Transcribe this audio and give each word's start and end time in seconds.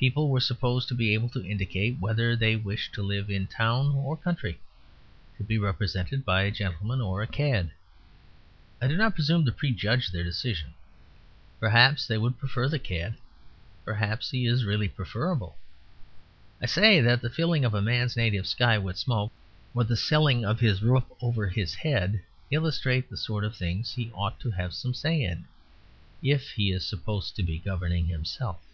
People 0.00 0.30
were 0.30 0.40
supposed 0.40 0.88
to 0.88 0.94
be 0.94 1.12
able 1.12 1.28
to 1.28 1.44
indicate 1.44 2.00
whether 2.00 2.34
they 2.34 2.56
wished 2.56 2.94
to 2.94 3.02
live 3.02 3.28
in 3.28 3.46
town 3.46 3.94
or 3.94 4.16
country, 4.16 4.58
to 5.36 5.44
be 5.44 5.58
represented 5.58 6.24
by 6.24 6.40
a 6.44 6.50
gentleman 6.50 7.02
or 7.02 7.20
a 7.20 7.26
cad. 7.26 7.70
I 8.80 8.88
do 8.88 8.96
not 8.96 9.14
presume 9.14 9.44
to 9.44 9.52
prejudge 9.52 10.10
their 10.10 10.24
decision; 10.24 10.72
perhaps 11.60 12.06
they 12.06 12.16
would 12.16 12.38
prefer 12.38 12.66
the 12.66 12.78
cad; 12.78 13.18
perhaps 13.84 14.30
he 14.30 14.46
is 14.46 14.64
really 14.64 14.88
preferable. 14.88 15.58
I 16.62 16.64
say 16.64 17.02
that 17.02 17.20
the 17.20 17.28
filling 17.28 17.66
of 17.66 17.74
a 17.74 17.82
man's 17.82 18.16
native 18.16 18.46
sky 18.46 18.78
with 18.78 18.96
smoke 18.96 19.32
or 19.74 19.84
the 19.84 19.98
selling 19.98 20.46
of 20.46 20.60
his 20.60 20.80
roof 20.80 21.04
over 21.20 21.46
his 21.46 21.74
head 21.74 22.22
illustrate 22.50 23.10
the 23.10 23.18
sort 23.18 23.44
of 23.44 23.54
things 23.54 23.92
he 23.92 24.10
ought 24.12 24.40
to 24.40 24.50
have 24.50 24.72
some 24.72 24.94
say 24.94 25.22
in, 25.22 25.44
if 26.22 26.52
he 26.52 26.72
is 26.72 26.86
supposed 26.86 27.36
to 27.36 27.42
be 27.42 27.58
governing 27.58 28.06
himself. 28.06 28.64